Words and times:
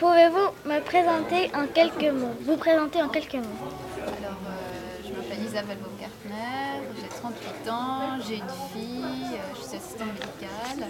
Pouvez-vous 0.00 0.48
me 0.64 0.80
présenter 0.80 1.50
en 1.54 1.66
quelques 1.66 2.10
mots 2.10 2.34
Vous 2.40 2.56
présenter 2.56 3.02
en 3.02 3.08
quelques 3.10 3.34
mots? 3.34 3.68
Alors, 3.98 4.38
euh, 4.46 5.02
je 5.04 5.12
m'appelle 5.12 5.44
Isabelle 5.44 5.76
Baugartner, 5.76 6.88
j'ai 6.98 7.08
38 7.08 7.70
ans, 7.70 8.18
j'ai 8.26 8.36
une 8.36 8.48
fille, 8.72 9.04
euh, 9.04 9.54
je 9.54 9.60
suis 9.60 9.76
assistante 9.76 10.08
médicale. 10.14 10.88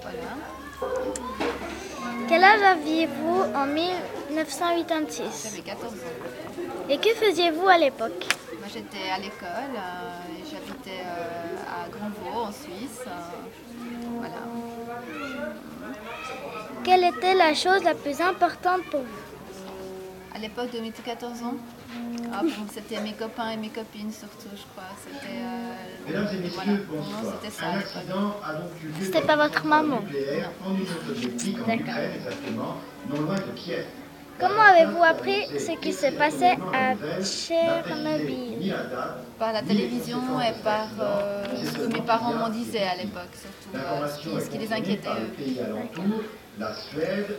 Voilà. 0.00 0.36
Quel 2.28 2.44
âge 2.44 2.62
aviez-vous 2.62 3.42
en 3.52 3.66
1986 3.66 5.50
J'avais 5.50 5.62
14 5.62 5.92
ans. 5.94 6.88
Et 6.88 6.98
que 6.98 7.12
faisiez-vous 7.14 7.66
à 7.66 7.78
l'époque? 7.78 8.28
J'étais 8.72 9.10
à 9.10 9.18
l'école 9.18 9.74
euh, 9.76 10.32
et 10.38 10.42
j'habitais 10.50 11.02
euh, 11.04 11.84
à 11.84 11.88
Grandvaux, 11.88 12.46
en 12.48 12.52
Suisse. 12.52 13.02
euh, 13.06 13.10
voilà. 14.18 14.34
Quelle 16.84 17.04
était 17.04 17.34
la 17.34 17.54
chose 17.54 17.82
la 17.84 17.94
plus 17.94 18.20
importante 18.20 18.82
pour 18.90 19.00
vous? 19.00 20.34
À 20.34 20.38
l'époque 20.38 20.70
de 20.72 20.80
mes 20.80 20.90
14 20.90 21.42
ans, 21.42 21.54
ah, 22.32 22.40
c'était 22.72 23.00
mes 23.00 23.12
copains 23.12 23.50
et 23.50 23.56
mes 23.56 23.68
copines 23.68 24.10
surtout, 24.10 24.48
je 24.56 24.62
crois. 24.72 24.88
C'était. 25.04 25.26
euh, 25.38 26.06
Mesdames 26.08 26.28
et 26.32 26.48
voilà, 26.48 26.70
messieurs, 26.72 26.86
pour 26.86 26.96
moi, 26.96 27.06
bonsoir. 27.22 27.34
c'était 27.42 27.54
ça. 27.54 27.66
Un 27.66 27.78
accident 27.78 28.36
a 28.44 28.54
donc 28.54 28.70
eu 28.82 28.86
lieu 28.86 29.04
C'était 29.04 29.20
pas 29.20 29.34
une 29.34 29.40
votre 29.40 29.64
maman 29.66 29.96
en 30.66 30.70
Union 30.74 30.86
soviétique, 31.06 31.58
en. 31.66 31.74
Ukraine 31.90 32.10
exactement, 32.16 32.76
non 33.10 33.20
loin 33.22 33.34
de 33.36 33.52
Kiev. 33.54 33.84
Comment 34.38 34.62
avez-vous 34.62 35.02
appris 35.02 35.46
ce 35.58 35.72
qui 35.80 35.92
se 35.92 36.06
passait 36.12 36.56
à 36.74 36.94
Tchernobyl? 37.22 38.74
Par 39.38 39.52
la 39.52 39.62
télévision 39.62 40.18
et 40.40 40.52
par 40.62 40.86
euh, 41.00 41.44
ce 41.64 41.78
que 41.78 41.92
mes 41.92 42.00
parents 42.00 42.32
m'en 42.34 42.48
disaient 42.48 42.84
à 42.84 42.96
l'époque, 42.96 43.32
surtout. 43.34 43.76
euh, 43.76 44.08
ce, 44.08 44.20
qui, 44.20 44.40
ce 44.44 44.50
qui 44.50 44.58
les 44.58 44.72
inquiétait 44.72 45.08
eux. 45.08 45.30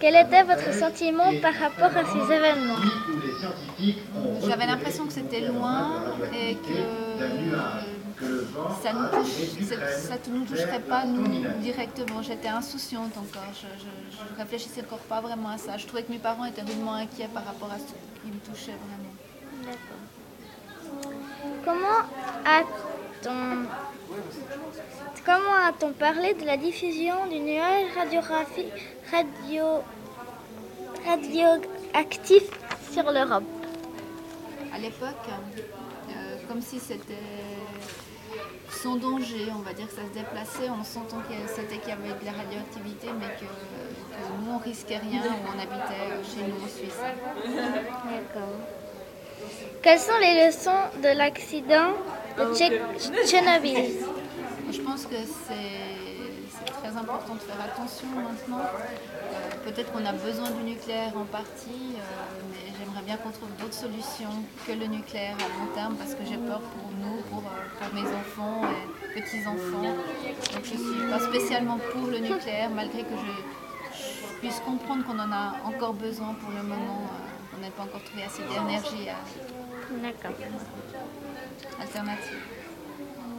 Quel 0.02 0.16
était 0.16 0.44
votre 0.44 0.74
sentiment 0.74 1.32
par 1.42 1.54
rapport 1.54 1.96
à 1.98 2.04
ces 2.06 2.34
événements? 2.34 2.76
J'avais 4.48 4.66
l'impression 4.66 5.06
que 5.06 5.14
c'était 5.14 5.42
loin 5.42 6.04
et 6.34 6.56
que 6.56 7.56
vent 7.56 7.93
ça 8.82 8.92
touche, 8.92 10.28
ne 10.28 10.38
nous 10.38 10.46
toucherait 10.46 10.80
pas 10.82 11.06
nous 11.06 11.28
directement. 11.60 12.22
J'étais 12.22 12.48
insouciante 12.50 13.18
encore. 13.18 13.52
Je, 13.54 13.68
je, 13.80 14.18
je 14.18 14.38
réfléchissais 14.38 14.82
encore 14.82 15.00
pas 15.00 15.22
vraiment 15.22 15.50
à 15.50 15.58
ça. 15.58 15.78
Je 15.78 15.86
trouvais 15.88 16.04
que 16.04 16.12
mes 16.12 16.20
parents 16.20 16.46
étaient 16.46 16.62
rudement 16.62 16.94
inquiets 16.94 17.30
par 17.34 17.46
rapport 17.46 17.72
à 17.72 17.78
ce 17.80 17.84
qui 18.22 18.32
me 18.32 18.40
touchait 18.40 18.76
vraiment. 18.84 19.14
Comment 21.66 22.00
a-t-on 22.46 23.66
Comment 25.26 25.68
a-t-on 25.68 25.94
parlé 25.94 26.34
de 26.34 26.46
la 26.46 26.58
diffusion 26.58 27.28
du 27.30 27.40
nuage 27.40 27.86
radiographie 27.98 28.68
radio 29.12 29.82
radioactif 31.06 32.44
sur 32.92 33.10
l'Europe? 33.12 33.44
À 34.74 34.80
l'époque, 34.80 35.28
euh, 35.30 36.38
comme 36.48 36.62
si 36.62 36.80
c'était 36.80 37.14
sans 38.70 38.96
danger, 38.96 39.48
on 39.58 39.62
va 39.62 39.74
dire 39.74 39.88
que 39.88 39.94
ça 39.94 40.02
se 40.02 40.14
déplaçait 40.18 40.70
en 40.70 40.84
sentant 40.84 41.18
que 41.20 41.34
c'était 41.48 41.78
qu'il 41.78 41.90
y 41.90 41.92
avait 41.92 42.20
de 42.20 42.26
la 42.26 42.32
radioactivité, 42.32 43.08
mais 43.20 43.28
que, 43.40 43.46
que 43.46 44.46
nous 44.46 44.52
on 44.54 44.58
risquait 44.60 44.98
rien 44.98 45.22
où 45.22 45.48
on 45.48 45.60
habitait 45.60 46.06
euh, 46.12 46.24
chez 46.24 46.42
nous 46.48 46.64
en 46.64 46.68
Suisse. 46.68 47.00
D'accord. 47.46 48.58
Quelles 49.82 50.00
sont 50.00 50.18
les 50.22 50.46
leçons 50.48 50.84
de 51.02 51.18
l'accident 51.18 51.92
de 52.38 52.44
Tché- 52.54 52.82
Tchernobyl? 53.28 53.92
Je 54.72 54.82
pense 54.82 55.06
que 55.06 55.16
c'est 55.48 56.13
c'est 56.66 56.74
très 56.74 56.98
important 56.98 57.36
de 57.36 57.40
faire 57.40 57.62
attention 57.64 58.08
maintenant. 58.16 58.62
Euh, 58.64 59.50
Peut-être 59.66 59.92
qu'on 59.92 60.06
a 60.06 60.12
besoin 60.14 60.52
du 60.52 60.64
nucléaire 60.64 61.14
en 61.16 61.26
partie, 61.26 61.96
euh, 61.96 62.42
mais 62.52 62.72
j'aimerais 62.78 63.02
bien 63.04 63.18
qu'on 63.18 63.32
trouve 63.32 63.50
d'autres 63.60 63.74
solutions 63.74 64.44
que 64.68 64.74
le 64.74 64.88
nucléaire 64.88 65.36
à 65.40 65.48
long 65.60 65.74
terme 65.74 65.96
parce 65.96 66.14
que 66.16 66.26
j'ai 66.26 66.38
peur 66.38 66.60
pour 66.60 66.92
nous, 67.00 67.22
pour, 67.30 67.40
euh, 67.40 67.80
pour 67.80 67.94
mes 67.94 68.08
enfants 68.08 68.62
et 69.16 69.20
petits-enfants. 69.22 69.84
Donc 70.54 70.64
je 70.66 70.74
ne 70.74 70.78
suis 70.78 71.10
pas 71.10 71.20
spécialement 71.20 71.78
pour 71.92 72.08
le 72.08 72.20
nucléaire 72.20 72.70
malgré 72.70 73.04
que 73.04 73.16
je, 73.16 73.98
je 73.98 74.40
puisse 74.40 74.60
comprendre 74.60 75.06
qu'on 75.06 75.20
en 75.20 75.32
a 75.32 75.56
encore 75.66 75.94
besoin 75.94 76.34
pour 76.36 76.50
le 76.52 76.64
moment. 76.64 77.08
on 77.56 77.62
n'a 77.62 77.70
pas 77.72 77.84
encore 77.84 78.04
trouvé 78.04 78.24
assez 78.24 78.44
d'énergie 78.44 79.08
D'accord. 80.02 80.32
alternative. 81.82 82.63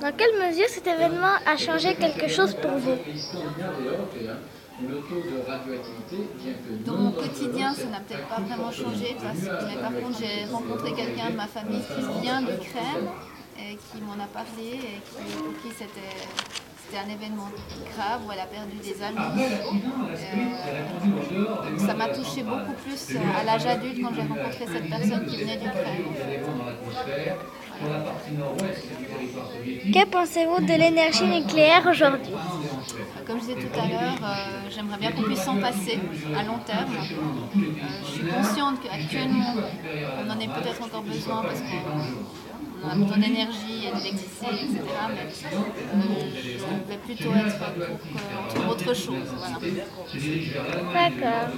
Dans 0.05 0.13
quelle 0.13 0.37
mesure 0.37 0.69
cet 0.69 0.87
événement 0.87 1.37
a 1.47 1.57
changé 1.57 1.95
quelque 1.95 2.29
chose 2.29 2.55
pour 2.61 2.73
vous 2.73 2.99
Dans 6.85 6.93
mon 6.93 7.11
quotidien, 7.13 7.73
ça 7.73 7.87
n'a 7.87 8.01
peut-être 8.01 8.29
pas 8.29 8.43
vraiment 8.43 8.71
changé 8.71 9.17
parce 9.19 9.39
que, 9.39 9.65
mais 9.65 9.81
par 9.81 9.95
contre, 9.95 10.19
j'ai 10.21 10.45
rencontré 10.53 10.93
quelqu'un 10.93 11.31
de 11.31 11.37
ma 11.37 11.47
famille 11.47 11.81
qui 11.81 12.21
vient 12.21 12.43
d'Ukraine 12.43 13.09
et 13.59 13.77
qui 13.77 14.03
m'en 14.03 14.23
a 14.23 14.27
parlé 14.27 14.75
et 14.75 15.01
qui, 15.09 15.37
pour 15.39 15.55
qui 15.63 15.71
c'était 15.71 16.21
c'était 16.85 16.99
un 16.99 17.09
événement 17.09 17.49
grave 17.97 18.21
où 18.27 18.33
elle 18.33 18.41
a 18.41 18.47
perdu 18.47 18.77
des 18.77 19.03
amis. 19.03 19.17
Euh, 21.17 21.79
ça 21.79 21.95
m'a 21.95 22.09
touché 22.09 22.43
beaucoup 22.43 22.75
plus 22.85 23.17
à 23.17 23.43
l'âge 23.43 23.65
adulte 23.65 24.03
quand 24.03 24.13
j'ai 24.15 24.21
rencontré 24.21 24.67
cette 24.67 24.91
personne 24.91 25.25
qui 25.27 25.39
venait 25.39 25.57
d'Ukraine. 25.57 26.05
Que 29.93 30.07
pensez-vous 30.07 30.61
de 30.61 30.75
l'énergie 30.79 31.25
nucléaire 31.25 31.87
aujourd'hui 31.91 32.33
Comme 33.27 33.41
je 33.41 33.47
disais 33.47 33.55
tout 33.55 33.79
à 33.79 33.87
l'heure, 33.87 34.19
euh, 34.23 34.69
j'aimerais 34.71 34.99
bien 34.99 35.13
qu'on 35.13 35.23
puisse 35.23 35.43
s'en 35.43 35.57
passer 35.57 35.99
à 36.37 36.43
long 36.43 36.59
terme. 36.67 36.95
Euh, 36.97 37.61
je 38.07 38.11
suis 38.11 38.27
consciente 38.27 38.81
qu'actuellement, 38.83 39.55
on 40.25 40.31
en 40.31 40.39
ait 40.41 40.49
peut-être 40.49 40.83
encore 40.83 41.03
besoin 41.03 41.43
parce 41.43 41.61
qu'on 41.61 42.89
a 42.89 42.95
besoin 42.95 43.19
d'énergie 43.19 43.87
et 43.87 43.97
d'électricité, 43.97 44.47
etc. 44.47 44.81
Mais 45.09 45.21
euh, 45.21 46.31
je 46.35 46.91
vais 46.91 46.99
plutôt 46.99 47.33
être 47.35 47.59
pour 47.59 47.99
qu'on 47.99 48.55
trouve 48.55 48.69
autre 48.69 48.95
chose. 48.95 49.29
Voilà. 49.37 49.59
D'accord. 50.93 51.49